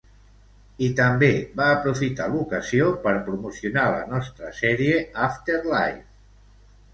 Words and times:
I 0.85 0.87
també 0.99 1.27
va 1.59 1.67
aprofitar 1.73 2.27
l'ocasió 2.35 2.87
per 3.03 3.13
promocionar 3.29 3.85
la 3.97 4.01
nostra 4.15 4.51
sèrie 4.63 4.97
After 5.29 5.61
Life. 5.75 6.03